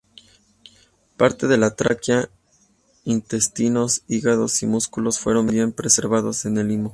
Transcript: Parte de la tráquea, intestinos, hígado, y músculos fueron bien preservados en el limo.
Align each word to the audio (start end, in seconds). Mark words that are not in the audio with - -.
Parte 1.15 1.45
de 1.45 1.59
la 1.59 1.75
tráquea, 1.75 2.27
intestinos, 3.05 4.01
hígado, 4.07 4.47
y 4.59 4.65
músculos 4.65 5.19
fueron 5.19 5.45
bien 5.45 5.73
preservados 5.73 6.45
en 6.45 6.57
el 6.57 6.69
limo. 6.69 6.89